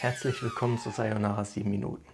Herzlich 0.00 0.40
willkommen 0.44 0.78
zu 0.78 0.90
Sayonara 0.90 1.44
7 1.44 1.68
Minuten. 1.68 2.06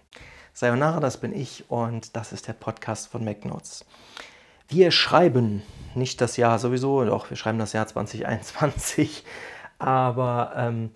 Sayonara, 0.53 0.99
das 0.99 1.17
bin 1.17 1.35
ich 1.35 1.69
und 1.69 2.15
das 2.15 2.33
ist 2.33 2.47
der 2.47 2.53
Podcast 2.53 3.09
von 3.09 3.23
MacNotes. 3.23 3.85
Wir 4.67 4.89
schreiben 4.89 5.61
nicht 5.93 6.19
das 6.19 6.35
Jahr 6.35 6.57
sowieso, 6.57 7.05
doch 7.05 7.29
wir 7.29 7.37
schreiben 7.37 7.59
das 7.59 7.73
Jahr 7.73 7.85
2021, 7.85 9.23
aber 9.77 10.53
ähm, 10.57 10.95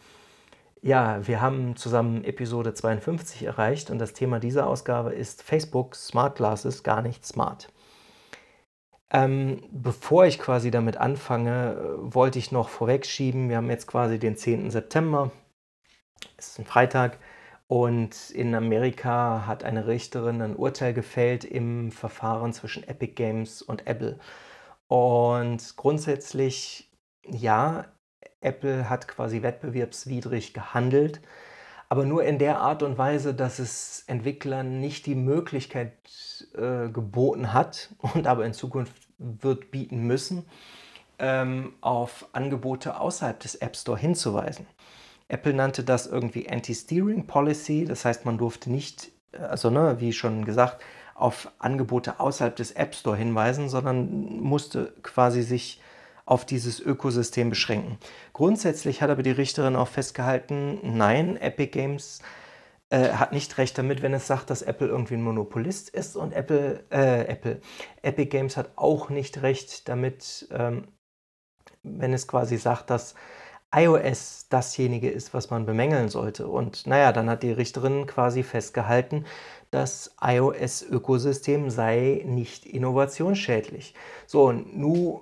ja, 0.82 1.28
wir 1.28 1.42
haben 1.42 1.76
zusammen 1.76 2.24
Episode 2.24 2.74
52 2.74 3.44
erreicht 3.44 3.92
und 3.92 4.00
das 4.00 4.14
Thema 4.14 4.40
dieser 4.40 4.66
Ausgabe 4.66 5.14
ist 5.14 5.44
Facebook 5.44 5.96
Smart 5.96 6.38
Glasses 6.38 6.82
gar 6.82 7.04
nicht 7.04 7.24
smart. 7.24 7.72
Ähm, 9.12 9.62
bevor 9.72 10.26
ich 10.26 10.40
quasi 10.40 10.72
damit 10.72 10.98
anfange, 10.98 12.00
wollte 12.00 12.40
ich 12.40 12.52
noch 12.52 12.70
vorwegschieben, 12.70 13.48
wir 13.48 13.58
haben 13.58 13.70
jetzt 13.70 13.86
quasi 13.86 14.18
den 14.18 14.36
10. 14.36 14.72
September, 14.72 15.30
es 16.38 16.50
ist 16.50 16.60
ein 16.60 16.66
Freitag 16.66 17.20
und 17.68 18.32
in 18.32 18.56
Amerika 18.56 19.46
hat 19.46 19.64
eine 19.64 19.86
Richterin 19.86 20.42
ein 20.42 20.56
Urteil 20.56 20.94
gefällt 20.94 21.44
im 21.44 21.92
Verfahren 21.92 22.52
zwischen 22.52 22.84
Epic 22.84 23.14
Games 23.14 23.62
und 23.62 23.86
Apple. 23.86 24.20
Und 24.88 25.78
grundsätzlich, 25.78 26.92
ja, 27.24 27.86
Apple 28.42 28.90
hat 28.90 29.08
quasi 29.08 29.44
wettbewerbswidrig 29.44 30.56
gehandelt, 30.56 31.22
aber 31.90 32.06
nur 32.06 32.24
in 32.24 32.40
der 32.40 32.60
Art 32.60 32.82
und 32.82 32.98
Weise, 32.98 33.36
dass 33.36 33.60
es 33.60 34.04
Entwicklern 34.08 34.80
nicht 34.80 35.06
die 35.06 35.16
Möglichkeit 35.16 35.94
äh, 36.56 36.90
geboten 36.90 37.54
hat 37.54 37.94
und 38.16 38.26
aber 38.26 38.46
in 38.48 38.54
Zukunft 38.54 38.94
wird 39.20 39.70
bieten 39.70 40.08
müssen, 40.08 40.46
ähm, 41.20 41.74
auf 41.82 42.28
Angebote 42.32 43.00
außerhalb 43.00 43.40
des 43.40 43.56
App 43.56 43.76
Store 43.76 43.98
hinzuweisen. 43.98 44.66
Apple 45.30 45.54
nannte 45.54 45.84
das 45.84 46.08
irgendwie 46.08 46.50
Anti-Steering 46.50 47.28
Policy, 47.28 47.86
das 47.86 48.04
heißt, 48.04 48.26
man 48.26 48.38
durfte 48.38 48.70
nicht, 48.72 49.12
also 49.32 49.70
ne, 49.70 49.96
wie 50.00 50.12
schon 50.12 50.44
gesagt, 50.44 50.84
auf 51.16 51.52
Angebote 51.60 52.20
außerhalb 52.20 52.56
des 52.56 52.72
App 52.72 52.96
Store 52.96 53.16
hinweisen, 53.16 53.70
sondern 53.70 54.40
musste 54.42 54.94
quasi 55.04 55.44
sich 55.44 55.82
auf 56.26 56.46
dieses 56.46 56.80
Ökosystem 56.80 57.50
beschränken. 57.50 57.98
Grundsätzlich 58.34 59.02
hat 59.02 59.10
aber 59.10 59.24
die 59.24 59.32
Richterin 59.32 59.76
auch 59.76 59.88
festgehalten, 59.88 60.80
nein, 60.84 61.38
Epic 61.38 61.72
Games 61.72 62.22
äh, 62.90 63.10
hat 63.14 63.32
nicht 63.32 63.58
recht 63.58 63.78
damit, 63.78 64.02
wenn 64.02 64.14
es 64.14 64.28
sagt, 64.28 64.50
dass 64.50 64.62
Apple 64.62 64.88
irgendwie 64.88 65.16
ein 65.16 65.22
Monopolist 65.22 65.90
ist 65.90 66.16
und 66.16 66.34
Apple, 66.34 66.84
äh, 66.92 67.26
Apple, 67.26 67.62
Epic 68.02 68.30
Games 68.30 68.58
hat 68.58 68.72
auch 68.76 69.10
nicht 69.10 69.42
recht 69.44 69.88
damit, 69.90 70.48
ähm, 70.52 70.88
wenn 71.84 72.14
es 72.14 72.28
quasi 72.28 72.58
sagt, 72.58 72.90
dass 72.90 73.16
iOS 73.74 74.48
dasjenige 74.50 75.10
ist, 75.10 75.34
was 75.34 75.50
man 75.50 75.66
bemängeln 75.66 76.10
sollte. 76.10 76.48
Und 76.48 76.88
naja, 76.88 77.12
dann 77.12 77.30
hat 77.30 77.44
die 77.44 77.52
Richterin 77.52 78.08
quasi 78.08 78.44
festgehalten, 78.44 79.26
das 79.72 80.16
iOS-Ökosystem 80.22 81.70
sei 81.70 82.24
nicht 82.26 82.66
innovationsschädlich. 82.66 83.94
So, 84.26 84.46
und 84.46 84.76
nun 84.76 85.22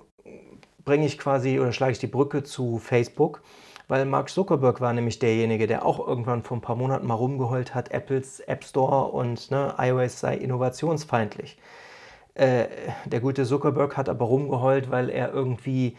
bringe 0.84 1.04
ich 1.04 1.18
quasi 1.18 1.60
oder 1.60 1.72
schlage 1.72 1.92
ich 1.92 1.98
die 1.98 2.06
Brücke 2.06 2.42
zu 2.42 2.78
Facebook, 2.78 3.42
weil 3.88 4.06
Mark 4.06 4.30
Zuckerberg 4.30 4.80
war 4.80 4.94
nämlich 4.94 5.18
derjenige, 5.18 5.66
der 5.66 5.84
auch 5.84 6.06
irgendwann 6.06 6.42
vor 6.42 6.56
ein 6.56 6.62
paar 6.62 6.76
Monaten 6.76 7.06
mal 7.06 7.14
rumgeheult 7.14 7.74
hat, 7.74 7.90
Apples 7.90 8.40
App 8.40 8.64
Store 8.64 9.12
und 9.12 9.50
ne, 9.50 9.74
iOS 9.78 10.20
sei 10.20 10.36
innovationsfeindlich. 10.36 11.58
Äh, 12.34 12.68
der 13.04 13.20
gute 13.20 13.44
Zuckerberg 13.44 13.98
hat 13.98 14.08
aber 14.08 14.24
rumgeheult, 14.24 14.90
weil 14.90 15.10
er 15.10 15.32
irgendwie 15.32 15.96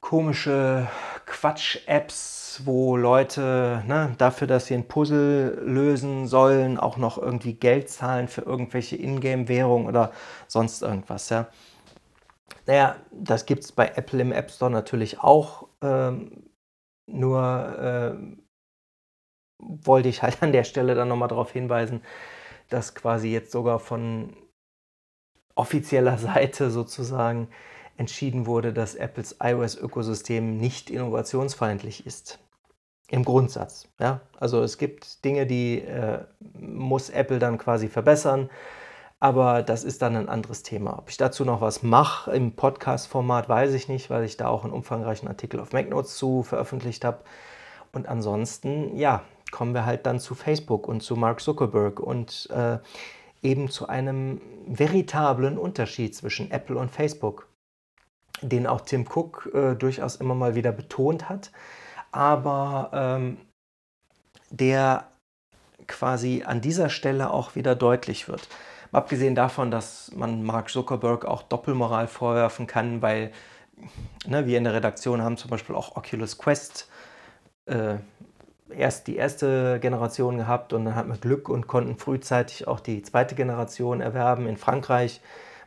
komische 0.00 0.88
Quatsch-Apps, 1.36 2.62
wo 2.64 2.96
Leute 2.96 3.84
ne, 3.86 4.14
dafür, 4.16 4.46
dass 4.46 4.66
sie 4.66 4.74
ein 4.74 4.88
Puzzle 4.88 5.60
lösen 5.62 6.26
sollen, 6.26 6.78
auch 6.78 6.96
noch 6.96 7.18
irgendwie 7.18 7.52
Geld 7.52 7.90
zahlen 7.90 8.26
für 8.26 8.40
irgendwelche 8.40 8.96
Ingame-Währungen 8.96 9.86
oder 9.86 10.12
sonst 10.46 10.80
irgendwas. 10.80 11.28
Ja. 11.28 11.48
Naja, 12.64 12.96
das 13.12 13.44
gibt 13.44 13.64
es 13.64 13.72
bei 13.72 13.86
Apple 13.86 14.22
im 14.22 14.32
App 14.32 14.50
Store 14.50 14.70
natürlich 14.70 15.20
auch. 15.20 15.68
Ähm, 15.82 16.48
nur 17.06 17.38
äh, 17.78 18.14
wollte 19.58 20.08
ich 20.08 20.22
halt 20.22 20.42
an 20.42 20.52
der 20.52 20.64
Stelle 20.64 20.94
dann 20.94 21.08
nochmal 21.08 21.28
darauf 21.28 21.52
hinweisen, 21.52 22.00
dass 22.70 22.94
quasi 22.94 23.30
jetzt 23.30 23.52
sogar 23.52 23.78
von 23.78 24.34
offizieller 25.54 26.16
Seite 26.18 26.70
sozusagen 26.70 27.48
entschieden 27.96 28.46
wurde, 28.46 28.72
dass 28.72 28.94
Apples 28.94 29.36
iOS-Ökosystem 29.42 30.56
nicht 30.56 30.90
innovationsfeindlich 30.90 32.06
ist. 32.06 32.38
Im 33.08 33.24
Grundsatz. 33.24 33.88
Ja? 34.00 34.20
Also 34.38 34.62
es 34.62 34.78
gibt 34.78 35.24
Dinge, 35.24 35.46
die 35.46 35.80
äh, 35.80 36.24
muss 36.58 37.08
Apple 37.10 37.38
dann 37.38 37.56
quasi 37.56 37.88
verbessern, 37.88 38.50
aber 39.20 39.62
das 39.62 39.84
ist 39.84 40.02
dann 40.02 40.16
ein 40.16 40.28
anderes 40.28 40.62
Thema. 40.62 40.98
Ob 40.98 41.08
ich 41.08 41.16
dazu 41.16 41.44
noch 41.44 41.60
was 41.60 41.82
mache 41.82 42.32
im 42.32 42.52
Podcast-Format, 42.56 43.48
weiß 43.48 43.74
ich 43.74 43.88
nicht, 43.88 44.10
weil 44.10 44.24
ich 44.24 44.36
da 44.36 44.48
auch 44.48 44.64
einen 44.64 44.72
umfangreichen 44.72 45.28
Artikel 45.28 45.60
auf 45.60 45.72
MacNotes 45.72 46.16
zu 46.16 46.42
veröffentlicht 46.42 47.04
habe. 47.04 47.20
Und 47.92 48.08
ansonsten, 48.08 48.96
ja, 48.96 49.22
kommen 49.52 49.72
wir 49.72 49.86
halt 49.86 50.04
dann 50.04 50.20
zu 50.20 50.34
Facebook 50.34 50.88
und 50.88 51.02
zu 51.02 51.16
Mark 51.16 51.40
Zuckerberg 51.40 52.00
und 52.00 52.48
äh, 52.50 52.78
eben 53.42 53.70
zu 53.70 53.88
einem 53.88 54.40
veritablen 54.66 55.56
Unterschied 55.56 56.14
zwischen 56.14 56.50
Apple 56.50 56.76
und 56.76 56.90
Facebook 56.90 57.48
den 58.42 58.66
auch 58.66 58.82
Tim 58.82 59.06
Cook 59.06 59.50
äh, 59.54 59.74
durchaus 59.74 60.16
immer 60.16 60.34
mal 60.34 60.54
wieder 60.54 60.72
betont 60.72 61.28
hat, 61.28 61.50
aber 62.12 62.90
ähm, 62.92 63.38
der 64.50 65.08
quasi 65.86 66.42
an 66.44 66.60
dieser 66.60 66.88
Stelle 66.88 67.30
auch 67.30 67.54
wieder 67.54 67.74
deutlich 67.74 68.28
wird. 68.28 68.48
Abgesehen 68.92 69.34
davon, 69.34 69.70
dass 69.70 70.12
man 70.14 70.42
Mark 70.42 70.70
Zuckerberg 70.70 71.24
auch 71.24 71.42
Doppelmoral 71.42 72.08
vorwerfen 72.08 72.66
kann, 72.66 73.02
weil 73.02 73.32
ne, 74.26 74.46
wir 74.46 74.58
in 74.58 74.64
der 74.64 74.74
Redaktion 74.74 75.22
haben 75.22 75.36
zum 75.36 75.50
Beispiel 75.50 75.74
auch 75.74 75.96
Oculus 75.96 76.38
Quest 76.38 76.88
äh, 77.66 77.96
erst 78.70 79.06
die 79.06 79.16
erste 79.16 79.78
Generation 79.80 80.38
gehabt 80.38 80.72
und 80.72 80.84
dann 80.84 80.94
hatten 80.94 81.10
wir 81.10 81.18
Glück 81.18 81.48
und 81.48 81.66
konnten 81.66 81.96
frühzeitig 81.96 82.66
auch 82.66 82.80
die 82.80 83.02
zweite 83.02 83.34
Generation 83.34 84.00
erwerben 84.00 84.46
in 84.46 84.56
Frankreich, 84.56 85.20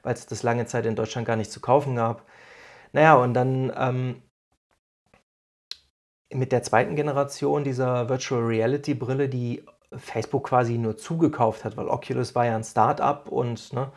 weil 0.04 0.14
es 0.14 0.26
das 0.26 0.44
lange 0.44 0.66
Zeit 0.66 0.86
in 0.86 0.96
Deutschland 0.96 1.28
gar 1.28 1.36
nicht 1.36 1.52
zu 1.52 1.60
kaufen 1.60 1.96
gab. 1.96 2.24
Naja, 2.94 3.16
und 3.16 3.34
dann 3.34 3.72
ähm, 3.76 4.22
mit 6.34 6.52
der 6.52 6.64
zweiten 6.64 6.96
Generation 6.96 7.64
dieser 7.64 8.10
Virtual 8.10 8.42
Reality 8.42 8.94
Brille, 8.94 9.30
die 9.30 9.64
Facebook 9.96 10.48
quasi 10.48 10.78
nur 10.78 10.98
zugekauft 10.98 11.66
hat, 11.66 11.76
weil 11.78 11.88
Oculus 11.88 12.36
war 12.36 12.46
ja 12.46 12.56
ein 12.56 12.64
Start-up 12.64 13.30
und 13.30 13.74
ne, 13.74 13.92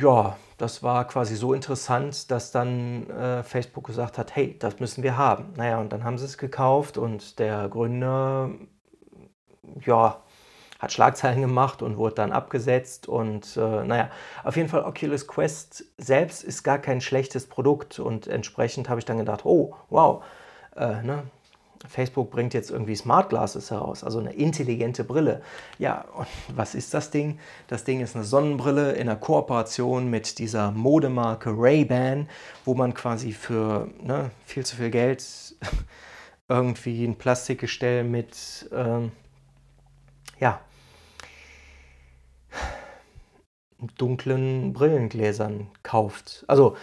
ja, 0.00 0.36
das 0.58 0.82
war 0.82 1.06
quasi 1.06 1.36
so 1.36 1.52
interessant, 1.52 2.30
dass 2.30 2.52
dann 2.52 3.08
äh, 3.10 3.42
Facebook 3.42 3.86
gesagt 3.86 4.18
hat, 4.18 4.34
hey, 4.36 4.56
das 4.58 4.78
müssen 4.80 5.02
wir 5.02 5.16
haben. 5.16 5.52
Naja, 5.56 5.78
und 5.80 5.92
dann 5.92 6.04
haben 6.04 6.18
sie 6.18 6.24
es 6.26 6.38
gekauft 6.38 6.96
und 6.98 7.38
der 7.38 7.68
Gründer, 7.68 8.50
ja, 9.84 10.22
hat 10.84 10.92
Schlagzeilen 10.92 11.40
gemacht 11.40 11.82
und 11.82 11.96
wurde 11.96 12.14
dann 12.16 12.32
abgesetzt. 12.32 13.08
Und 13.08 13.56
äh, 13.56 13.84
naja, 13.84 14.10
auf 14.44 14.56
jeden 14.56 14.68
Fall 14.68 14.84
Oculus 14.84 15.26
Quest 15.26 15.84
selbst 15.98 16.44
ist 16.44 16.62
gar 16.62 16.78
kein 16.78 17.00
schlechtes 17.00 17.46
Produkt. 17.46 17.98
Und 17.98 18.26
entsprechend 18.26 18.88
habe 18.88 19.00
ich 19.00 19.04
dann 19.04 19.18
gedacht, 19.18 19.44
oh, 19.44 19.74
wow, 19.90 20.22
äh, 20.76 21.02
ne? 21.02 21.24
Facebook 21.86 22.30
bringt 22.30 22.54
jetzt 22.54 22.70
irgendwie 22.70 22.96
Smart 22.96 23.28
Glasses 23.28 23.70
heraus, 23.70 24.04
also 24.04 24.18
eine 24.18 24.32
intelligente 24.32 25.04
Brille. 25.04 25.42
Ja, 25.78 26.04
und 26.14 26.26
was 26.56 26.74
ist 26.74 26.94
das 26.94 27.10
Ding? 27.10 27.38
Das 27.66 27.84
Ding 27.84 28.00
ist 28.00 28.14
eine 28.14 28.24
Sonnenbrille 28.24 28.92
in 28.92 29.08
einer 29.08 29.16
Kooperation 29.16 30.08
mit 30.08 30.38
dieser 30.38 30.70
Modemarke 30.70 31.50
Ray-Ban, 31.50 32.28
wo 32.64 32.74
man 32.74 32.94
quasi 32.94 33.32
für 33.32 33.88
ne, 34.00 34.30
viel 34.46 34.64
zu 34.64 34.76
viel 34.76 34.90
Geld 34.90 35.24
irgendwie 36.48 37.04
ein 37.04 37.16
Plastikgestell 37.16 38.04
mit 38.04 38.68
ähm, 38.72 39.12
ja, 40.40 40.60
dunklen 43.98 44.72
Brillengläsern 44.72 45.68
kauft. 45.82 46.44
Also 46.48 46.76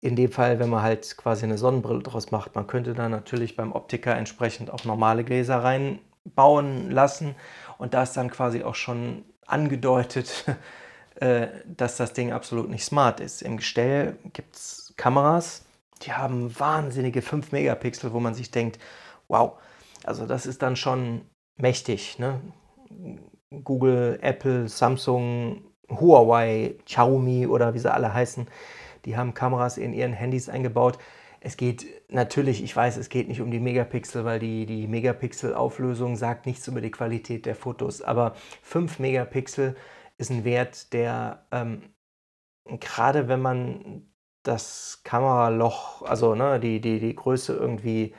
in 0.00 0.16
dem 0.16 0.32
Fall, 0.32 0.58
wenn 0.58 0.70
man 0.70 0.82
halt 0.82 1.16
quasi 1.16 1.44
eine 1.44 1.58
Sonnenbrille 1.58 2.02
draus 2.02 2.30
macht. 2.30 2.54
Man 2.54 2.66
könnte 2.66 2.94
da 2.94 3.08
natürlich 3.08 3.56
beim 3.56 3.72
Optiker 3.72 4.16
entsprechend 4.16 4.70
auch 4.70 4.84
normale 4.84 5.24
Gläser 5.24 5.62
reinbauen 5.62 6.90
lassen. 6.90 7.34
Und 7.78 7.94
da 7.94 8.02
ist 8.02 8.16
dann 8.16 8.30
quasi 8.30 8.62
auch 8.62 8.74
schon 8.74 9.24
angedeutet, 9.46 10.46
äh, 11.16 11.48
dass 11.66 11.96
das 11.96 12.12
Ding 12.14 12.32
absolut 12.32 12.70
nicht 12.70 12.84
smart 12.84 13.20
ist. 13.20 13.42
Im 13.42 13.58
Gestell 13.58 14.16
gibt 14.32 14.56
es 14.56 14.94
Kameras, 14.96 15.64
die 16.02 16.12
haben 16.14 16.58
wahnsinnige 16.58 17.20
5 17.20 17.52
Megapixel, 17.52 18.12
wo 18.12 18.20
man 18.20 18.34
sich 18.34 18.50
denkt, 18.50 18.78
wow, 19.28 19.58
also 20.04 20.26
das 20.26 20.46
ist 20.46 20.62
dann 20.62 20.76
schon 20.76 21.22
mächtig. 21.56 22.18
Ne? 22.18 22.40
Google, 23.64 24.18
Apple, 24.22 24.68
Samsung, 24.68 25.69
Huawei, 25.90 26.76
Xiaomi 26.86 27.46
oder 27.46 27.74
wie 27.74 27.78
sie 27.78 27.92
alle 27.92 28.14
heißen, 28.14 28.48
die 29.04 29.16
haben 29.16 29.34
Kameras 29.34 29.78
in 29.78 29.92
ihren 29.92 30.12
Handys 30.12 30.48
eingebaut. 30.48 30.98
es 31.40 31.56
geht 31.56 31.86
natürlich, 32.10 32.62
ich 32.62 32.74
weiß, 32.76 32.96
es 32.98 33.08
geht 33.08 33.28
nicht 33.28 33.40
um 33.40 33.50
die 33.50 33.60
Megapixel, 33.60 34.24
weil 34.24 34.38
die, 34.38 34.66
die 34.66 34.86
Megapixel-Auflösung 34.86 36.16
sagt 36.16 36.46
nichts 36.46 36.68
über 36.68 36.80
die 36.80 36.90
Qualität 36.90 37.46
der 37.46 37.54
Fotos. 37.54 38.02
Aber 38.02 38.34
5 38.62 38.98
Megapixel 38.98 39.74
ist 40.18 40.30
ein 40.30 40.44
Wert, 40.44 40.92
der 40.92 41.46
ähm, 41.50 41.82
gerade 42.78 43.28
wenn 43.28 43.40
man 43.40 44.06
das 44.42 45.00
Kameraloch, 45.04 46.02
also 46.02 46.34
ne, 46.34 46.60
die, 46.60 46.80
die, 46.80 47.00
die 47.00 47.14
Größe 47.14 47.54
irgendwie 47.54 48.14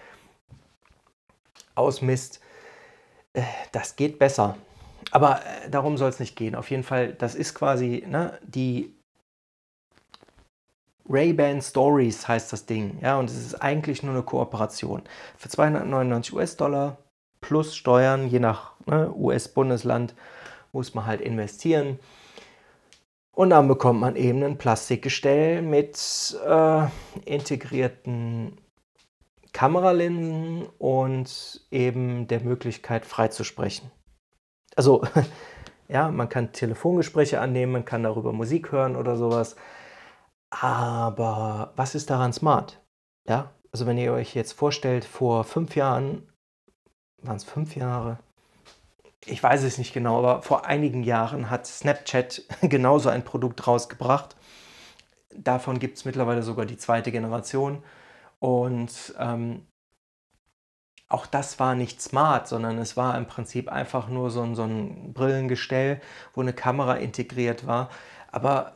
ausmisst, 1.75 2.41
äh, 3.33 3.43
das 3.71 3.95
geht 3.95 4.19
besser. 4.19 4.57
Aber 5.11 5.41
äh, 5.41 5.69
darum 5.69 5.97
soll 5.97 6.09
es 6.09 6.19
nicht 6.19 6.35
gehen. 6.35 6.55
Auf 6.55 6.71
jeden 6.71 6.83
Fall, 6.83 7.13
das 7.13 7.35
ist 7.35 7.53
quasi 7.53 8.03
ne, 8.07 8.39
die 8.43 8.95
Ray-Ban 11.09 11.61
Stories 11.61 12.27
heißt 12.27 12.53
das 12.53 12.65
Ding. 12.65 12.97
Ja, 13.01 13.19
und 13.19 13.29
es 13.29 13.37
ist 13.37 13.55
eigentlich 13.55 14.01
nur 14.01 14.13
eine 14.13 14.23
Kooperation. 14.23 15.03
Für 15.37 15.49
299 15.49 16.33
US-Dollar 16.33 16.97
plus 17.41 17.75
Steuern, 17.75 18.27
je 18.27 18.39
nach 18.39 18.73
ne, 18.85 19.11
US-Bundesland, 19.13 20.15
muss 20.71 20.93
man 20.93 21.05
halt 21.05 21.21
investieren. 21.21 21.99
Und 23.33 23.49
dann 23.49 23.67
bekommt 23.67 23.99
man 23.99 24.15
eben 24.15 24.43
ein 24.43 24.57
Plastikgestell 24.57 25.61
mit 25.61 26.37
äh, 26.45 26.87
integrierten 27.25 28.57
Kameralinsen 29.53 30.67
und 30.77 31.61
eben 31.71 32.27
der 32.27 32.41
Möglichkeit 32.41 33.05
frei 33.05 33.29
zu 33.29 33.43
sprechen. 33.43 33.91
Also, 34.75 35.03
ja, 35.87 36.09
man 36.09 36.29
kann 36.29 36.53
Telefongespräche 36.53 37.39
annehmen, 37.39 37.71
man 37.71 37.85
kann 37.85 38.03
darüber 38.03 38.33
Musik 38.33 38.71
hören 38.71 38.95
oder 38.95 39.15
sowas. 39.15 39.55
Aber 40.49 41.73
was 41.75 41.95
ist 41.95 42.09
daran 42.09 42.33
smart? 42.33 42.81
Ja, 43.27 43.51
also 43.71 43.85
wenn 43.85 43.97
ihr 43.97 44.13
euch 44.13 44.35
jetzt 44.35 44.53
vorstellt, 44.53 45.05
vor 45.05 45.43
fünf 45.43 45.75
Jahren, 45.75 46.27
waren 47.21 47.37
es 47.37 47.43
fünf 47.43 47.75
Jahre? 47.75 48.19
Ich 49.25 49.41
weiß 49.41 49.63
es 49.63 49.77
nicht 49.77 49.93
genau, 49.93 50.17
aber 50.17 50.41
vor 50.41 50.65
einigen 50.65 51.03
Jahren 51.03 51.49
hat 51.49 51.67
Snapchat 51.67 52.43
genauso 52.61 53.09
ein 53.09 53.23
Produkt 53.23 53.65
rausgebracht. 53.67 54.35
Davon 55.33 55.79
gibt 55.79 55.97
es 55.97 56.05
mittlerweile 56.05 56.43
sogar 56.43 56.65
die 56.65 56.77
zweite 56.77 57.11
Generation. 57.11 57.83
Und 58.39 59.13
ähm, 59.19 59.67
auch 61.11 61.25
das 61.25 61.59
war 61.59 61.75
nicht 61.75 62.01
smart, 62.01 62.47
sondern 62.47 62.77
es 62.77 62.95
war 62.95 63.17
im 63.17 63.27
Prinzip 63.27 63.69
einfach 63.69 64.07
nur 64.07 64.29
so 64.31 64.41
ein, 64.43 64.55
so 64.55 64.63
ein 64.63 65.13
Brillengestell, 65.13 66.01
wo 66.33 66.41
eine 66.41 66.53
Kamera 66.53 66.95
integriert 66.95 67.67
war. 67.67 67.89
Aber 68.31 68.75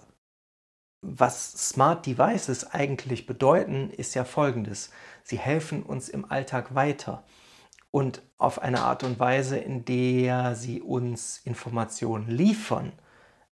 was 1.01 1.69
Smart 1.69 2.05
Devices 2.05 2.71
eigentlich 2.73 3.25
bedeuten, 3.25 3.89
ist 3.89 4.15
ja 4.15 4.25
folgendes. 4.25 4.91
Sie 5.23 5.37
helfen 5.37 5.83
uns 5.83 6.09
im 6.09 6.29
Alltag 6.29 6.75
weiter 6.75 7.23
und 7.91 8.21
auf 8.37 8.61
eine 8.61 8.81
Art 8.81 9.03
und 9.03 9.19
Weise, 9.19 9.57
in 9.57 9.85
der 9.85 10.55
sie 10.55 10.81
uns 10.81 11.37
Informationen 11.45 12.27
liefern. 12.27 12.91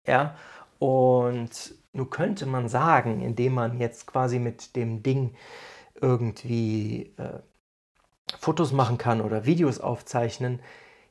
Ja? 0.07 0.37
Und 0.79 1.75
nun 1.93 2.11
könnte 2.11 2.47
man 2.47 2.69
sagen, 2.69 3.23
indem 3.23 3.55
man 3.55 3.81
jetzt 3.81 4.07
quasi 4.07 4.39
mit 4.39 4.77
dem 4.77 5.03
Ding 5.03 5.35
irgendwie 6.01 7.15
äh, 7.17 7.41
Fotos 8.39 8.73
machen 8.73 8.99
kann 8.99 9.21
oder 9.21 9.47
Videos 9.47 9.81
aufzeichnen, 9.81 10.61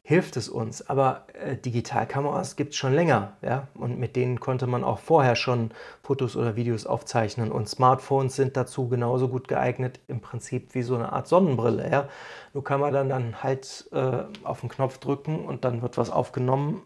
hilft 0.07 0.37
es 0.37 0.47
uns. 0.47 0.87
Aber 0.89 1.25
äh, 1.33 1.57
Digitalkameras 1.57 2.55
gibt 2.55 2.71
es 2.71 2.77
schon 2.77 2.93
länger, 2.93 3.33
ja, 3.41 3.67
und 3.73 3.99
mit 3.99 4.15
denen 4.15 4.39
konnte 4.39 4.65
man 4.65 4.83
auch 4.85 4.99
vorher 4.99 5.35
schon 5.35 5.71
Fotos 6.01 6.37
oder 6.37 6.55
Videos 6.55 6.85
aufzeichnen. 6.85 7.51
Und 7.51 7.67
Smartphones 7.67 8.35
sind 8.35 8.55
dazu 8.55 8.87
genauso 8.87 9.27
gut 9.27 9.47
geeignet, 9.49 9.99
im 10.07 10.21
Prinzip 10.21 10.73
wie 10.75 10.81
so 10.81 10.95
eine 10.95 11.11
Art 11.11 11.27
Sonnenbrille, 11.27 11.91
ja. 11.91 12.07
Nur 12.53 12.63
kann 12.63 12.79
man 12.79 12.93
dann, 12.93 13.09
dann 13.09 13.43
halt 13.43 13.89
äh, 13.91 14.23
auf 14.43 14.61
den 14.61 14.69
Knopf 14.69 14.97
drücken 14.99 15.45
und 15.45 15.65
dann 15.65 15.81
wird 15.81 15.97
was 15.97 16.09
aufgenommen, 16.09 16.83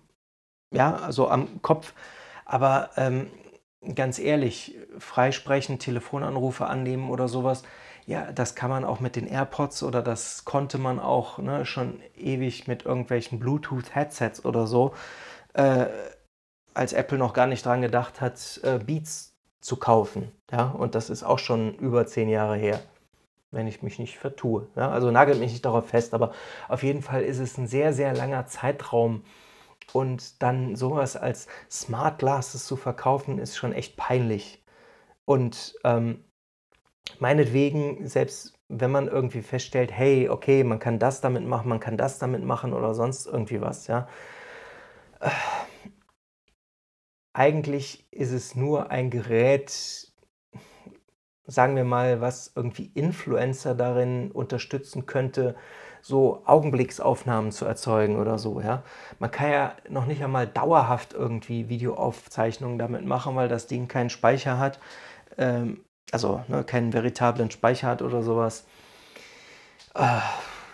ja, 0.73 0.95
also 0.95 1.29
am 1.29 1.61
Kopf. 1.61 1.93
Aber 2.45 2.89
ähm, 2.97 3.27
ganz 3.95 4.19
ehrlich, 4.19 4.77
freisprechen, 4.97 5.79
Telefonanrufe 5.79 6.65
annehmen 6.65 7.09
oder 7.09 7.27
sowas, 7.27 7.63
ja, 8.11 8.31
das 8.33 8.55
kann 8.55 8.69
man 8.69 8.83
auch 8.83 8.99
mit 8.99 9.15
den 9.15 9.25
AirPods 9.25 9.83
oder 9.83 10.01
das 10.01 10.43
konnte 10.43 10.77
man 10.77 10.99
auch 10.99 11.37
ne, 11.37 11.65
schon 11.65 12.01
ewig 12.15 12.67
mit 12.67 12.85
irgendwelchen 12.85 13.39
Bluetooth-Headsets 13.39 14.43
oder 14.43 14.67
so, 14.67 14.93
äh, 15.53 15.87
als 16.73 16.93
Apple 16.93 17.17
noch 17.17 17.33
gar 17.33 17.47
nicht 17.47 17.65
dran 17.65 17.81
gedacht 17.81 18.19
hat, 18.21 18.59
äh, 18.63 18.79
Beats 18.79 19.33
zu 19.61 19.77
kaufen. 19.77 20.31
Ja, 20.51 20.71
und 20.71 20.95
das 20.95 21.09
ist 21.09 21.23
auch 21.23 21.39
schon 21.39 21.75
über 21.75 22.05
zehn 22.05 22.27
Jahre 22.29 22.57
her, 22.57 22.81
wenn 23.51 23.67
ich 23.67 23.81
mich 23.81 23.97
nicht 23.97 24.17
vertue. 24.19 24.67
Ja, 24.75 24.89
also 24.91 25.09
nagelt 25.11 25.39
mich 25.39 25.51
nicht 25.53 25.65
darauf 25.65 25.89
fest, 25.89 26.13
aber 26.13 26.33
auf 26.67 26.83
jeden 26.83 27.01
Fall 27.01 27.23
ist 27.23 27.39
es 27.39 27.57
ein 27.57 27.67
sehr, 27.67 27.93
sehr 27.93 28.13
langer 28.13 28.45
Zeitraum. 28.47 29.23
Und 29.93 30.41
dann 30.43 30.75
sowas 30.75 31.17
als 31.17 31.47
Smart 31.69 32.19
Glasses 32.19 32.65
zu 32.65 32.75
verkaufen, 32.77 33.39
ist 33.39 33.57
schon 33.57 33.73
echt 33.73 33.97
peinlich. 33.97 34.63
Und 35.25 35.75
ähm, 35.83 36.23
meinetwegen, 37.19 38.07
selbst 38.07 38.53
wenn 38.69 38.91
man 38.91 39.07
irgendwie 39.07 39.41
feststellt, 39.41 39.91
hey, 39.91 40.29
okay, 40.29 40.63
man 40.63 40.79
kann 40.79 40.99
das 40.99 41.21
damit 41.21 41.45
machen, 41.45 41.69
man 41.69 41.79
kann 41.79 41.97
das 41.97 42.19
damit 42.19 42.43
machen 42.43 42.73
oder 42.73 42.93
sonst 42.93 43.27
irgendwie 43.27 43.61
was, 43.61 43.87
ja. 43.87 44.07
Eigentlich 47.33 48.07
ist 48.11 48.31
es 48.31 48.55
nur 48.55 48.91
ein 48.91 49.09
Gerät, 49.09 50.11
sagen 51.45 51.75
wir 51.75 51.83
mal, 51.85 52.21
was 52.21 52.51
irgendwie 52.55 52.91
Influencer 52.93 53.75
darin 53.75 54.31
unterstützen 54.31 55.05
könnte, 55.05 55.55
so 56.01 56.43
Augenblicksaufnahmen 56.45 57.51
zu 57.51 57.65
erzeugen 57.65 58.17
oder 58.19 58.37
so, 58.39 58.61
ja. 58.61 58.83
Man 59.19 59.31
kann 59.31 59.51
ja 59.51 59.75
noch 59.89 60.05
nicht 60.05 60.23
einmal 60.23 60.47
dauerhaft 60.47 61.13
irgendwie 61.13 61.69
Videoaufzeichnungen 61.69 62.77
damit 62.79 63.05
machen, 63.05 63.35
weil 63.35 63.49
das 63.49 63.67
Ding 63.67 63.87
keinen 63.87 64.09
Speicher 64.09 64.57
hat. 64.59 64.79
Ähm, 65.37 65.83
also 66.11 66.43
ne, 66.47 66.63
keinen 66.63 66.93
veritablen 66.93 67.51
Speicher 67.51 67.87
hat 67.87 68.01
oder 68.01 68.23
sowas. 68.23 68.65
Äh, 69.95 70.19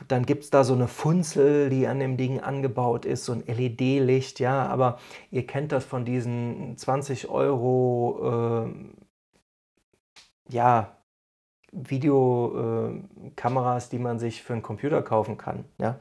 dann 0.08 0.26
gibt 0.26 0.44
es 0.44 0.50
da 0.52 0.64
so 0.64 0.74
eine 0.74 0.88
Funzel, 0.88 1.70
die 1.70 1.88
an 1.88 2.00
dem 2.00 2.18
Ding 2.18 2.40
angebaut 2.40 3.06
ist, 3.06 3.26
so 3.26 3.34
ein 3.34 3.44
LED-Licht, 3.48 4.40
ja, 4.40 4.68
aber 4.68 5.00
ihr 5.32 5.48
kennt 5.48 5.72
das 5.72 5.86
von 5.86 6.06
diesen 6.06 6.78
20 6.78 7.30
Euro, 7.30 8.68
äh, 8.68 8.74
ja, 10.54 10.94
Videokameras, 11.72 13.90
die 13.90 14.00
man 14.00 14.20
sich 14.20 14.44
für 14.44 14.54
einen 14.54 14.62
Computer 14.62 15.02
kaufen 15.02 15.38
kann, 15.38 15.66
ja 15.80 16.00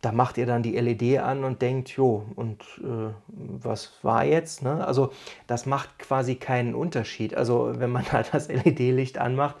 da 0.00 0.12
macht 0.12 0.38
ihr 0.38 0.46
dann 0.46 0.62
die 0.62 0.78
LED 0.78 1.18
an 1.18 1.44
und 1.44 1.60
denkt, 1.62 1.88
jo, 1.90 2.24
und 2.36 2.62
äh, 2.78 3.12
was 3.26 3.92
war 4.02 4.24
jetzt? 4.24 4.62
Ne? 4.62 4.86
Also 4.86 5.12
das 5.46 5.66
macht 5.66 5.98
quasi 5.98 6.36
keinen 6.36 6.74
Unterschied. 6.74 7.34
Also 7.34 7.72
wenn 7.76 7.90
man 7.90 8.04
da 8.10 8.22
das 8.32 8.48
LED-Licht 8.48 9.18
anmacht, 9.18 9.56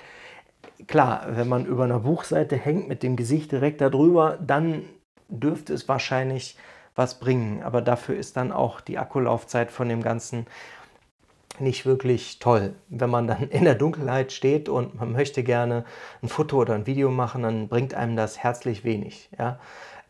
klar, 0.86 1.26
wenn 1.30 1.48
man 1.48 1.66
über 1.66 1.84
einer 1.84 2.00
Buchseite 2.00 2.56
hängt 2.56 2.88
mit 2.88 3.02
dem 3.02 3.16
Gesicht 3.16 3.52
direkt 3.52 3.80
darüber, 3.80 4.38
dann 4.40 4.84
dürfte 5.28 5.74
es 5.74 5.88
wahrscheinlich 5.88 6.56
was 6.94 7.18
bringen. 7.18 7.62
Aber 7.62 7.82
dafür 7.82 8.16
ist 8.16 8.36
dann 8.36 8.52
auch 8.52 8.80
die 8.80 8.98
Akkulaufzeit 8.98 9.70
von 9.70 9.88
dem 9.88 10.02
Ganzen 10.02 10.46
nicht 11.60 11.86
wirklich 11.86 12.38
toll. 12.38 12.74
Wenn 12.88 13.10
man 13.10 13.26
dann 13.26 13.48
in 13.48 13.64
der 13.64 13.74
Dunkelheit 13.74 14.32
steht 14.32 14.68
und 14.68 14.94
man 14.94 15.12
möchte 15.12 15.42
gerne 15.42 15.84
ein 16.22 16.28
Foto 16.28 16.58
oder 16.58 16.74
ein 16.74 16.86
Video 16.86 17.10
machen, 17.10 17.42
dann 17.42 17.68
bringt 17.68 17.94
einem 17.94 18.16
das 18.16 18.38
herzlich 18.38 18.84
wenig. 18.84 19.30
Ja? 19.38 19.58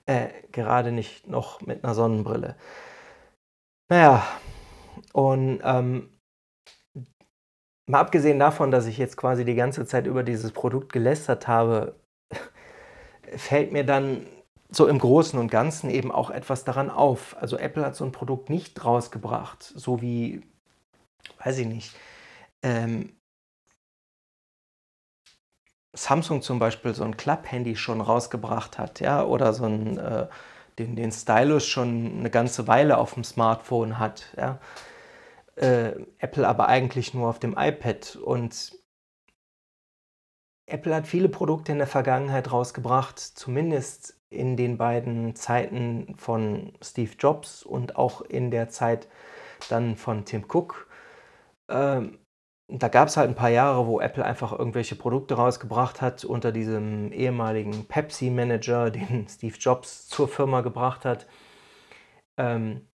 Äh, 0.09 0.31
gerade 0.53 0.91
nicht 0.91 1.29
noch 1.29 1.61
mit 1.61 1.85
einer 1.85 1.95
Sonnenbrille. 1.95 2.57
Naja, 3.91 4.27
und 5.13 5.61
ähm, 5.63 6.19
mal 7.87 8.01
abgesehen 8.01 8.39
davon, 8.39 8.71
dass 8.71 8.87
ich 8.87 8.97
jetzt 8.97 9.19
quasi 9.19 9.45
die 9.45 9.55
ganze 9.55 9.85
Zeit 9.85 10.07
über 10.07 10.23
dieses 10.23 10.53
Produkt 10.53 10.95
gelästert 10.95 11.47
habe, 11.47 12.01
fällt 13.37 13.73
mir 13.73 13.85
dann 13.85 14.27
so 14.71 14.87
im 14.87 14.99
Großen 14.99 15.39
und 15.39 15.51
Ganzen 15.51 15.91
eben 15.91 16.11
auch 16.11 16.31
etwas 16.31 16.65
daran 16.65 16.89
auf. 16.89 17.37
Also 17.39 17.59
Apple 17.59 17.85
hat 17.85 17.95
so 17.95 18.07
ein 18.07 18.13
Produkt 18.13 18.49
nicht 18.49 18.83
rausgebracht, 18.83 19.63
so 19.63 20.01
wie, 20.01 20.43
weiß 21.45 21.59
ich 21.59 21.67
nicht, 21.67 21.95
ähm, 22.63 23.18
Samsung 25.95 26.43
zum 26.43 26.59
Beispiel 26.59 26.95
so 26.95 27.05
ein 27.05 27.17
Club-Handy 27.17 27.77
schon 27.77 28.01
rausgebracht 28.01 28.79
hat, 28.79 29.01
ja, 29.01 29.25
oder 29.25 29.53
so 29.53 29.65
ein, 29.65 29.99
äh, 29.99 30.29
den, 30.79 30.97
den 30.97 31.13
Stylus 31.13 31.67
schon 31.67 32.19
eine 32.19 32.31
ganze 32.31 32.69
Weile 32.69 32.99
auf 32.99 33.15
dem 33.15 33.25
Smartphone 33.25 33.99
hat, 33.99 34.35
ja. 34.37 34.61
Äh, 35.57 36.07
Apple 36.19 36.47
aber 36.47 36.69
eigentlich 36.69 37.15
nur 37.15 37.29
auf 37.29 37.41
dem 37.41 37.57
iPad. 37.59 38.17
Und 38.17 38.79
Apple 40.67 40.95
hat 40.95 41.07
viele 41.09 41.29
Produkte 41.29 41.73
in 41.73 41.79
der 41.79 41.87
Vergangenheit 41.87 42.53
rausgebracht, 42.53 43.19
zumindest 43.19 44.21
in 44.31 44.57
den 44.57 44.77
beiden 44.79 45.35
Zeiten 45.35 46.15
von 46.19 46.73
Steve 46.83 47.13
Jobs 47.19 47.63
und 47.63 47.97
auch 47.97 48.21
in 48.21 48.51
der 48.51 48.69
Zeit 48.69 49.09
dann 49.69 49.97
von 49.97 50.25
Tim 50.25 50.45
Cook. 50.45 50.89
Ähm, 51.69 52.19
da 52.69 52.89
gab 52.89 53.09
es 53.09 53.17
halt 53.17 53.29
ein 53.31 53.35
paar 53.35 53.49
Jahre, 53.51 53.87
wo 53.87 54.01
Apple 54.01 54.25
einfach 54.25 54.53
irgendwelche 54.53 54.95
Produkte 54.95 55.35
rausgebracht 55.37 56.01
hat 56.03 56.25
unter 56.25 56.53
diesem 56.53 57.13
ehemaligen 57.13 57.87
Pepsi-Manager, 57.87 58.91
den 58.93 59.27
Steve 59.29 59.57
Jobs 59.59 60.07
zur 60.09 60.29
Firma 60.29 60.61
gebracht 60.61 61.05
hat. 61.05 61.27
Ähm, 62.37 62.89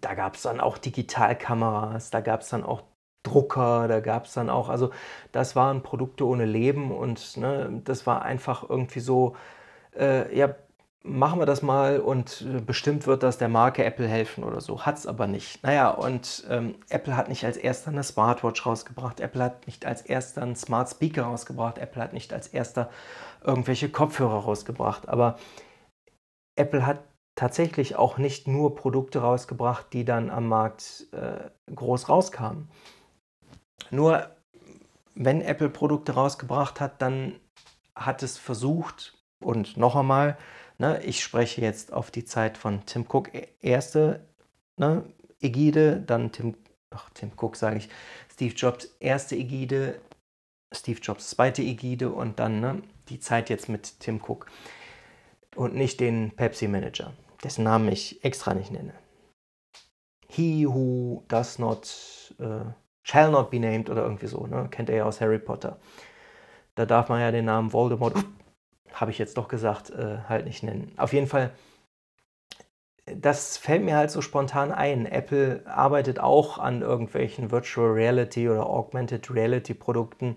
da 0.00 0.14
gab 0.14 0.34
es 0.34 0.42
dann 0.42 0.60
auch 0.60 0.78
Digitalkameras, 0.78 2.10
da 2.10 2.20
gab 2.20 2.40
es 2.42 2.48
dann 2.50 2.64
auch 2.64 2.82
Drucker, 3.22 3.88
da 3.88 4.00
gab 4.00 4.26
es 4.26 4.34
dann 4.34 4.50
auch, 4.50 4.68
also 4.68 4.90
das 5.32 5.56
waren 5.56 5.82
Produkte 5.82 6.26
ohne 6.26 6.44
Leben 6.44 6.92
und 6.92 7.36
ne, 7.36 7.80
das 7.84 8.06
war 8.06 8.22
einfach 8.22 8.68
irgendwie 8.68 9.00
so, 9.00 9.36
äh, 9.98 10.36
ja, 10.36 10.54
machen 11.06 11.38
wir 11.38 11.46
das 11.46 11.62
mal 11.62 12.00
und 12.00 12.42
äh, 12.42 12.60
bestimmt 12.60 13.06
wird 13.06 13.22
das 13.22 13.38
der 13.38 13.48
Marke 13.48 13.84
Apple 13.84 14.08
helfen 14.08 14.44
oder 14.44 14.60
so. 14.60 14.84
Hat 14.84 14.98
es 14.98 15.06
aber 15.06 15.26
nicht. 15.26 15.62
Naja, 15.62 15.90
und 15.90 16.44
ähm, 16.50 16.74
Apple 16.88 17.16
hat 17.16 17.28
nicht 17.28 17.44
als 17.44 17.56
erster 17.56 17.90
eine 17.90 18.02
Smartwatch 18.02 18.66
rausgebracht. 18.66 19.20
Apple 19.20 19.42
hat 19.42 19.66
nicht 19.66 19.86
als 19.86 20.02
erster 20.02 20.42
einen 20.42 20.56
Smart 20.56 20.90
Speaker 20.90 21.24
rausgebracht. 21.24 21.78
Apple 21.78 22.02
hat 22.02 22.12
nicht 22.12 22.32
als 22.32 22.48
erster 22.48 22.90
irgendwelche 23.42 23.88
Kopfhörer 23.88 24.40
rausgebracht. 24.40 25.08
Aber 25.08 25.38
Apple 26.56 26.84
hat 26.84 27.04
tatsächlich 27.36 27.96
auch 27.96 28.18
nicht 28.18 28.48
nur 28.48 28.74
Produkte 28.74 29.20
rausgebracht, 29.20 29.92
die 29.92 30.04
dann 30.04 30.30
am 30.30 30.48
Markt 30.48 31.06
äh, 31.12 31.50
groß 31.74 32.08
rauskamen. 32.08 32.68
Nur 33.90 34.30
wenn 35.14 35.40
Apple 35.40 35.70
Produkte 35.70 36.12
rausgebracht 36.12 36.80
hat, 36.80 37.00
dann 37.00 37.38
hat 37.94 38.22
es 38.22 38.38
versucht, 38.38 39.14
und 39.40 39.76
noch 39.76 39.96
einmal, 39.96 40.36
Ne, 40.78 41.02
ich 41.04 41.22
spreche 41.22 41.62
jetzt 41.62 41.92
auf 41.92 42.10
die 42.10 42.24
Zeit 42.24 42.58
von 42.58 42.84
Tim 42.84 43.06
Cook 43.08 43.34
e-, 43.34 43.48
erste 43.62 44.26
ne, 44.76 45.04
Ägide, 45.40 46.00
dann 46.00 46.32
Tim, 46.32 46.54
ach, 46.90 47.08
Tim 47.14 47.32
Cook 47.36 47.56
sage 47.56 47.78
ich, 47.78 47.88
Steve 48.30 48.54
Jobs 48.54 48.96
erste 49.00 49.36
Ägide, 49.36 50.00
Steve 50.72 51.00
Jobs 51.00 51.30
zweite 51.30 51.62
Ägide 51.62 52.10
und 52.10 52.38
dann 52.38 52.60
ne, 52.60 52.82
die 53.08 53.20
Zeit 53.20 53.48
jetzt 53.48 53.68
mit 53.68 54.00
Tim 54.00 54.20
Cook. 54.20 54.46
Und 55.54 55.74
nicht 55.74 56.00
den 56.00 56.32
Pepsi-Manager, 56.36 57.14
dessen 57.42 57.64
Namen 57.64 57.88
ich 57.88 58.22
extra 58.22 58.52
nicht 58.52 58.70
nenne. 58.70 58.92
He 60.28 60.66
who 60.66 61.24
does 61.28 61.58
not, 61.58 62.34
uh, 62.38 62.72
shall 63.02 63.30
not 63.30 63.50
be 63.50 63.58
named 63.58 63.88
oder 63.88 64.02
irgendwie 64.02 64.26
so, 64.26 64.46
ne? 64.46 64.68
kennt 64.70 64.90
er 64.90 64.96
ja 64.96 65.04
aus 65.04 65.22
Harry 65.22 65.38
Potter. 65.38 65.78
Da 66.74 66.84
darf 66.84 67.08
man 67.08 67.22
ja 67.22 67.30
den 67.30 67.46
Namen 67.46 67.72
Voldemort 67.72 68.22
habe 68.96 69.10
ich 69.10 69.18
jetzt 69.18 69.36
doch 69.36 69.48
gesagt, 69.48 69.90
äh, 69.90 70.18
halt 70.28 70.46
nicht 70.46 70.62
nennen. 70.62 70.92
Auf 70.96 71.12
jeden 71.12 71.26
Fall, 71.26 71.50
das 73.04 73.56
fällt 73.58 73.84
mir 73.84 73.94
halt 73.96 74.10
so 74.10 74.22
spontan 74.22 74.72
ein. 74.72 75.06
Apple 75.06 75.62
arbeitet 75.66 76.18
auch 76.18 76.58
an 76.58 76.80
irgendwelchen 76.80 77.50
Virtual 77.50 77.92
Reality 77.92 78.48
oder 78.48 78.66
Augmented 78.66 79.30
Reality 79.30 79.74
Produkten. 79.74 80.36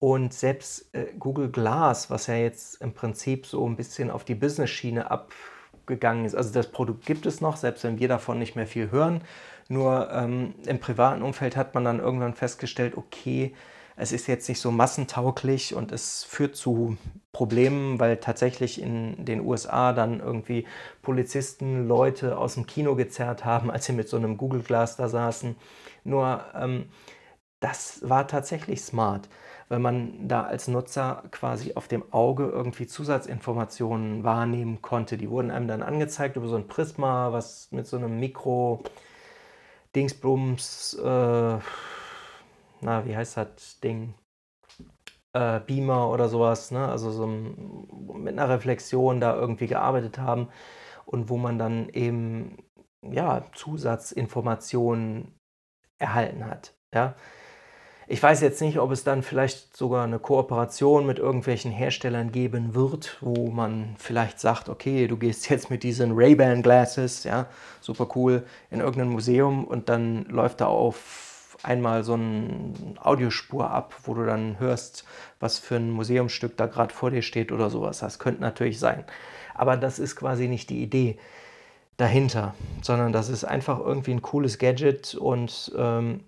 Und 0.00 0.34
selbst 0.34 0.92
äh, 0.94 1.06
Google 1.18 1.50
Glass, 1.50 2.10
was 2.10 2.26
ja 2.26 2.34
jetzt 2.34 2.82
im 2.82 2.92
Prinzip 2.92 3.46
so 3.46 3.66
ein 3.66 3.76
bisschen 3.76 4.10
auf 4.10 4.24
die 4.24 4.34
Business-Schiene 4.34 5.10
abgegangen 5.10 6.24
ist, 6.24 6.34
also 6.34 6.52
das 6.52 6.70
Produkt 6.70 7.06
gibt 7.06 7.26
es 7.26 7.40
noch, 7.40 7.56
selbst 7.56 7.84
wenn 7.84 7.98
wir 7.98 8.08
davon 8.08 8.38
nicht 8.38 8.56
mehr 8.56 8.66
viel 8.66 8.90
hören. 8.90 9.22
Nur 9.68 10.10
ähm, 10.12 10.54
im 10.66 10.80
privaten 10.80 11.22
Umfeld 11.22 11.56
hat 11.56 11.74
man 11.74 11.84
dann 11.84 12.00
irgendwann 12.00 12.34
festgestellt, 12.34 12.96
okay, 12.96 13.54
es 13.98 14.12
ist 14.12 14.28
jetzt 14.28 14.48
nicht 14.48 14.60
so 14.60 14.70
massentauglich 14.70 15.74
und 15.74 15.90
es 15.90 16.22
führt 16.22 16.54
zu 16.54 16.96
Problemen, 17.32 17.98
weil 17.98 18.18
tatsächlich 18.18 18.80
in 18.80 19.24
den 19.24 19.40
USA 19.40 19.92
dann 19.92 20.20
irgendwie 20.20 20.66
Polizisten 21.02 21.88
Leute 21.88 22.38
aus 22.38 22.54
dem 22.54 22.66
Kino 22.66 22.94
gezerrt 22.94 23.44
haben, 23.44 23.70
als 23.72 23.86
sie 23.86 23.92
mit 23.92 24.08
so 24.08 24.16
einem 24.16 24.36
Google 24.36 24.62
Glass 24.62 24.96
da 24.96 25.08
saßen. 25.08 25.56
Nur 26.04 26.44
ähm, 26.54 26.86
das 27.60 28.08
war 28.08 28.28
tatsächlich 28.28 28.82
smart, 28.82 29.28
weil 29.68 29.80
man 29.80 30.28
da 30.28 30.44
als 30.44 30.68
Nutzer 30.68 31.24
quasi 31.32 31.72
auf 31.74 31.88
dem 31.88 32.12
Auge 32.12 32.46
irgendwie 32.46 32.86
Zusatzinformationen 32.86 34.22
wahrnehmen 34.22 34.80
konnte. 34.80 35.18
Die 35.18 35.28
wurden 35.28 35.50
einem 35.50 35.66
dann 35.66 35.82
angezeigt 35.82 36.36
über 36.36 36.46
so 36.46 36.54
ein 36.54 36.68
Prisma, 36.68 37.32
was 37.32 37.72
mit 37.72 37.88
so 37.88 37.96
einem 37.96 38.20
Mikro 38.20 38.84
Dingsbums 39.96 40.94
äh, 41.02 41.58
na, 42.80 43.06
wie 43.06 43.16
heißt 43.16 43.36
das 43.36 43.80
Ding? 43.80 44.14
Äh, 45.32 45.60
Beamer 45.60 46.10
oder 46.10 46.28
sowas, 46.28 46.70
ne? 46.70 46.88
also 46.88 47.10
so 47.10 47.26
mit 47.26 48.32
einer 48.32 48.48
Reflexion 48.48 49.20
da 49.20 49.36
irgendwie 49.36 49.66
gearbeitet 49.66 50.18
haben 50.18 50.48
und 51.04 51.28
wo 51.28 51.36
man 51.36 51.58
dann 51.58 51.88
eben 51.90 52.58
ja, 53.02 53.44
Zusatzinformationen 53.54 55.34
erhalten 55.98 56.46
hat. 56.46 56.74
Ja? 56.94 57.14
Ich 58.10 58.22
weiß 58.22 58.40
jetzt 58.40 58.62
nicht, 58.62 58.78
ob 58.78 58.90
es 58.90 59.04
dann 59.04 59.22
vielleicht 59.22 59.76
sogar 59.76 60.04
eine 60.04 60.18
Kooperation 60.18 61.04
mit 61.04 61.18
irgendwelchen 61.18 61.70
Herstellern 61.70 62.32
geben 62.32 62.74
wird, 62.74 63.18
wo 63.20 63.50
man 63.50 63.96
vielleicht 63.98 64.40
sagt, 64.40 64.70
okay, 64.70 65.06
du 65.06 65.18
gehst 65.18 65.50
jetzt 65.50 65.68
mit 65.68 65.82
diesen 65.82 66.12
Ray-Ban 66.12 66.62
Glasses, 66.62 67.24
ja, 67.24 67.46
super 67.82 68.08
cool, 68.14 68.46
in 68.70 68.80
irgendein 68.80 69.10
Museum 69.10 69.66
und 69.66 69.90
dann 69.90 70.24
läuft 70.24 70.62
da 70.62 70.68
auf 70.68 71.27
einmal 71.62 72.04
so 72.04 72.14
eine 72.14 72.74
Audiospur 73.00 73.70
ab, 73.70 73.94
wo 74.04 74.14
du 74.14 74.24
dann 74.24 74.58
hörst, 74.58 75.04
was 75.40 75.58
für 75.58 75.76
ein 75.76 75.90
Museumsstück 75.90 76.56
da 76.56 76.66
gerade 76.66 76.94
vor 76.94 77.10
dir 77.10 77.22
steht 77.22 77.52
oder 77.52 77.70
sowas. 77.70 77.98
Das 77.98 78.18
könnte 78.18 78.40
natürlich 78.40 78.78
sein. 78.78 79.04
Aber 79.54 79.76
das 79.76 79.98
ist 79.98 80.16
quasi 80.16 80.48
nicht 80.48 80.70
die 80.70 80.82
Idee 80.82 81.18
dahinter, 81.96 82.54
sondern 82.82 83.12
das 83.12 83.28
ist 83.28 83.44
einfach 83.44 83.80
irgendwie 83.80 84.12
ein 84.12 84.22
cooles 84.22 84.58
Gadget 84.58 85.14
und 85.14 85.72
ähm, 85.76 86.20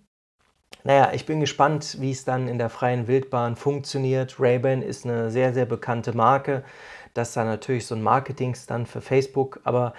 naja, 0.83 1.11
ich 1.13 1.27
bin 1.27 1.41
gespannt, 1.41 1.99
wie 2.01 2.11
es 2.11 2.25
dann 2.25 2.49
in 2.49 2.59
der 2.59 2.71
freien 2.71 3.07
Wildbahn 3.07 3.57
funktioniert. 3.57 4.41
Ray-Ban 4.41 4.83
ist 4.83 5.05
eine 5.05 5.31
sehr, 5.31 5.53
sehr 5.53 5.67
bekannte 5.67 6.17
Marke. 6.17 6.65
Das 7.13 7.29
ist 7.29 7.37
dann 7.37 7.47
natürlich 7.47 7.87
so 7.87 7.95
ein 7.95 8.03
Marketing-Stand 8.03 8.89
für 8.89 9.01
Facebook, 9.01 9.61
aber 9.65 9.93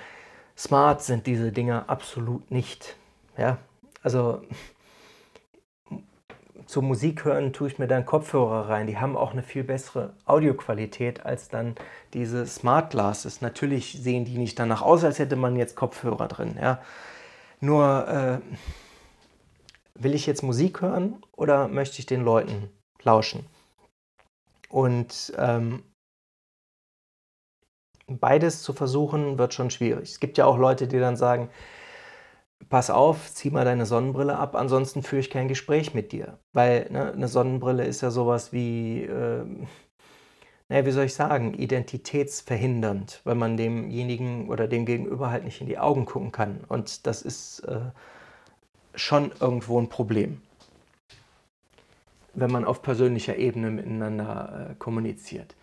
smart 0.58 1.04
sind 1.04 1.28
diese 1.28 1.52
Dinger 1.52 1.86
absolut 1.88 2.50
nicht. 2.52 2.96
Ja, 3.38 3.58
also 4.02 4.42
zum 6.72 6.88
Musik 6.88 7.26
hören 7.26 7.52
tue 7.52 7.68
ich 7.68 7.80
mir 7.80 7.88
dann 7.88 8.06
Kopfhörer 8.06 8.70
rein. 8.70 8.88
Die 8.88 8.98
haben 8.98 9.18
auch 9.18 9.34
eine 9.34 9.44
viel 9.44 9.66
bessere 9.66 10.14
Audioqualität 10.24 11.26
als 11.26 11.50
dann 11.50 11.76
diese 12.14 12.48
Smart 12.48 12.92
Glasses. 12.92 13.42
Natürlich 13.42 14.02
sehen 14.02 14.24
die 14.24 14.38
nicht 14.38 14.58
danach 14.58 14.82
aus, 14.82 15.04
als 15.04 15.20
hätte 15.20 15.36
man 15.36 15.58
jetzt 15.58 15.76
Kopfhörer 15.76 16.30
drin. 16.30 16.58
Ja. 16.60 16.82
Nur 17.60 18.08
äh, 18.08 18.40
will 19.96 20.16
ich 20.16 20.26
jetzt 20.26 20.44
Musik 20.44 20.82
hören 20.82 21.22
oder 21.34 21.68
möchte 21.68 22.00
ich 22.00 22.06
den 22.06 22.24
Leuten 22.24 22.70
lauschen? 23.04 23.46
Und 24.70 25.34
ähm, 25.38 25.84
beides 28.08 28.64
zu 28.64 28.72
versuchen 28.72 29.38
wird 29.38 29.54
schon 29.54 29.72
schwierig. 29.72 30.10
Es 30.10 30.22
gibt 30.22 30.38
ja 30.38 30.46
auch 30.46 30.58
Leute, 30.58 30.88
die 30.88 31.00
dann 31.00 31.18
sagen, 31.18 31.50
pass 32.70 32.90
auf, 32.90 33.32
zieh 33.34 33.50
mal 33.50 33.66
deine 33.66 33.86
Sonnenbrille 33.86 34.38
ab, 34.38 34.56
ansonsten 34.56 35.04
führe 35.04 35.20
ich 35.20 35.30
kein 35.30 35.48
Gespräch 35.48 35.94
mit 35.94 36.12
dir. 36.12 36.40
Weil 36.54 36.88
ne, 36.90 37.12
eine 37.14 37.28
Sonnenbrille 37.28 37.86
ist 37.86 38.02
ja 38.02 38.12
sowas 38.12 38.54
wie, 38.54 39.04
äh, 39.04 39.46
naja, 40.70 40.86
wie 40.86 40.92
soll 40.92 41.06
ich 41.06 41.14
sagen, 41.14 41.54
identitätsverhindernd, 41.54 43.22
weil 43.24 43.36
man 43.36 43.58
demjenigen 43.58 44.50
oder 44.50 44.68
dem 44.68 44.86
Gegenüber 44.86 45.30
halt 45.30 45.44
nicht 45.44 45.62
in 45.62 45.68
die 45.68 45.80
Augen 45.80 46.06
gucken 46.06 46.32
kann. 46.32 46.62
Und 46.68 47.06
das 47.08 47.22
ist 47.22 47.60
äh, 47.62 47.80
schon 48.96 49.32
irgendwo 49.40 49.80
ein 49.80 49.90
Problem, 49.90 50.42
wenn 52.34 52.52
man 52.52 52.66
auf 52.66 52.82
persönlicher 52.82 53.36
Ebene 53.38 53.70
miteinander 53.72 54.70
äh, 54.72 54.76
kommuniziert. 54.76 55.56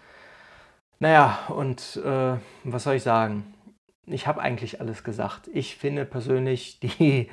Naja, 1.01 1.39
und 1.49 2.01
äh, 2.05 2.37
was 2.65 2.85
soll 2.85 2.97
ich 2.97 3.03
sagen? 3.05 3.55
Ich 4.11 4.27
habe 4.27 4.41
eigentlich 4.41 4.81
alles 4.81 5.05
gesagt. 5.05 5.49
Ich 5.53 5.77
finde 5.77 6.05
persönlich, 6.05 6.81
die 6.81 7.29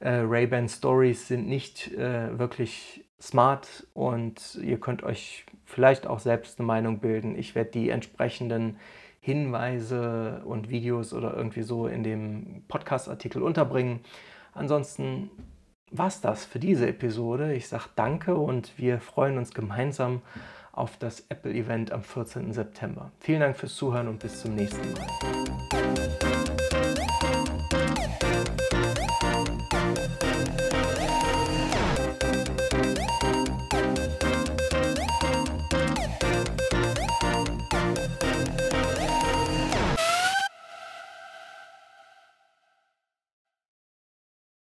äh, 0.00 0.08
Ray-Ban 0.08 0.68
Stories 0.68 1.28
sind 1.28 1.46
nicht 1.46 1.92
äh, 1.92 2.38
wirklich 2.38 3.04
smart 3.20 3.86
und 3.94 4.58
ihr 4.62 4.78
könnt 4.78 5.02
euch 5.02 5.46
vielleicht 5.64 6.06
auch 6.06 6.18
selbst 6.18 6.58
eine 6.58 6.66
Meinung 6.66 6.98
bilden. 6.98 7.38
Ich 7.38 7.54
werde 7.54 7.70
die 7.70 7.88
entsprechenden 7.88 8.76
Hinweise 9.20 10.42
und 10.44 10.68
Videos 10.68 11.14
oder 11.14 11.34
irgendwie 11.34 11.62
so 11.62 11.86
in 11.86 12.02
dem 12.02 12.64
Podcast-Artikel 12.68 13.42
unterbringen. 13.42 14.00
Ansonsten 14.52 15.30
war 15.90 16.08
es 16.08 16.20
das 16.20 16.44
für 16.44 16.58
diese 16.58 16.86
Episode. 16.86 17.54
Ich 17.54 17.68
sage 17.68 17.84
danke 17.96 18.34
und 18.34 18.76
wir 18.76 19.00
freuen 19.00 19.38
uns 19.38 19.54
gemeinsam 19.54 20.20
auf 20.76 20.96
das 20.98 21.24
Apple-Event 21.28 21.92
am 21.92 22.02
14. 22.02 22.52
September. 22.52 23.10
Vielen 23.20 23.40
Dank 23.40 23.56
fürs 23.56 23.74
Zuhören 23.74 24.08
und 24.08 24.18
bis 24.18 24.40
zum 24.40 24.54
nächsten 24.54 24.92
Mal. 24.92 26.23